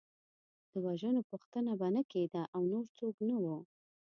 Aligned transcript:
د 0.71 0.73
وژنو 0.85 1.21
پوښتنه 1.29 1.71
به 1.79 1.87
نه 1.95 2.01
کېده 2.11 2.43
او 2.55 2.61
نور 2.71 2.85
څوک 2.97 3.15
نه 3.29 3.35
وو. 3.43 3.57